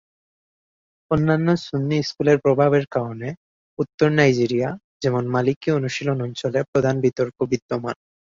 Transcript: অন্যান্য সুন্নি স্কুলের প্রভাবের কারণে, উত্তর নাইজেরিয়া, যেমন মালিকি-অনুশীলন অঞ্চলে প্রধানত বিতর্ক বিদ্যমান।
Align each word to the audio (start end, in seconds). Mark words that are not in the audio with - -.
অন্যান্য 1.11 1.47
সুন্নি 1.65 1.97
স্কুলের 2.03 2.37
প্রভাবের 2.39 2.85
কারণে, 2.91 3.29
উত্তর 3.79 4.09
নাইজেরিয়া, 4.11 4.69
যেমন 5.01 5.23
মালিকি-অনুশীলন 5.27 6.17
অঞ্চলে 6.21 6.59
প্রধানত 6.71 6.99
বিতর্ক 7.01 7.37
বিদ্যমান। 7.51 7.95